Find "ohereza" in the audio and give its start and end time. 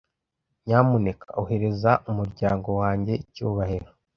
1.41-1.91